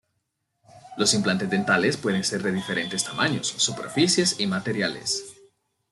Los 0.97 1.13
implantes 1.13 1.47
dentales 1.51 1.95
pueden 1.95 2.23
ser 2.23 2.41
de 2.41 2.51
diferentes 2.51 3.03
tamaños, 3.03 3.49
superficies 3.49 4.39
y 4.39 4.47
materiales. 4.47 5.35